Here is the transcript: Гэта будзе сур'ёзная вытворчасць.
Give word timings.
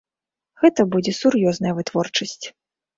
Гэта 0.63 0.87
будзе 0.95 1.13
сур'ёзная 1.21 1.77
вытворчасць. 1.85 2.45